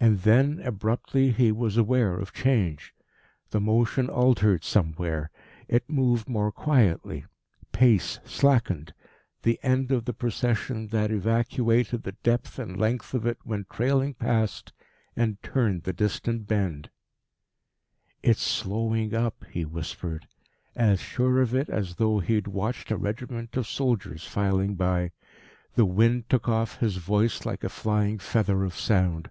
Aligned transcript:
And 0.00 0.18
then, 0.18 0.60
abruptly, 0.60 1.30
he 1.30 1.50
was 1.52 1.76
aware 1.78 2.14
of 2.18 2.32
change. 2.34 2.92
The 3.50 3.60
motion 3.60 4.08
altered 4.10 4.62
somewhere. 4.64 5.30
It 5.68 5.88
moved 5.88 6.28
more 6.28 6.50
quietly; 6.52 7.24
pace 7.70 8.18
slackened; 8.24 8.92
the 9.44 9.58
end 9.62 9.92
of 9.92 10.04
the 10.04 10.12
procession 10.12 10.88
that 10.88 11.10
evacuated 11.12 12.02
the 12.02 12.10
depth 12.24 12.58
and 12.58 12.76
length 12.76 13.14
of 13.14 13.24
it 13.24 13.38
went 13.46 13.70
trailing 13.70 14.12
past 14.14 14.72
and 15.16 15.40
turned 15.44 15.84
the 15.84 15.92
distant 15.92 16.46
bend. 16.48 16.90
"It's 18.22 18.42
slowing 18.42 19.14
up," 19.14 19.44
he 19.52 19.64
whispered, 19.64 20.26
as 20.76 20.98
sure 21.00 21.40
of 21.40 21.54
it 21.54 21.70
as 21.70 21.94
though 21.94 22.18
he 22.18 22.34
had 22.34 22.48
watched 22.48 22.90
a 22.90 22.96
regiment 22.98 23.56
of 23.56 23.66
soldiers 23.68 24.26
filing 24.26 24.74
by. 24.74 25.12
The 25.76 25.86
wind 25.86 26.28
took 26.28 26.46
off 26.48 26.80
his 26.80 26.96
voice 26.98 27.46
like 27.46 27.62
a 27.64 27.68
flying 27.70 28.18
feather 28.18 28.64
of 28.64 28.74
sound. 28.74 29.30